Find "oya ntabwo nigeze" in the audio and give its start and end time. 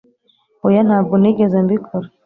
0.65-1.57